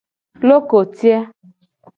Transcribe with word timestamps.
Lokoti 0.47 1.07
a. 1.17 1.19